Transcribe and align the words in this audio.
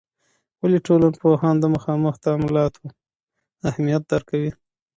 ولي 0.61 0.79
ټولنپوهان 0.87 1.55
د 1.59 1.65
مخامخ 1.75 2.13
تعاملاتو 2.25 2.83
اهمیت 3.69 4.03
درک 4.11 4.25
کوي؟ 4.31 4.51